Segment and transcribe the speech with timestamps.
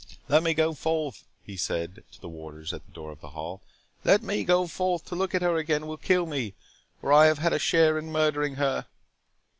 [0.27, 4.23] "Let me go forth," he said to the warders at the door of the hall,—"let
[4.23, 6.55] me go forth!—To look at her again will kill me,
[6.99, 8.87] for I have had a share in murdering her."